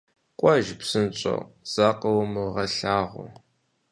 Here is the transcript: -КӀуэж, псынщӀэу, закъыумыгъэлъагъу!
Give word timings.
-КӀуэж, 0.39 0.67
псынщӀэу, 0.79 1.41
закъыумыгъэлъагъу! 1.73 3.27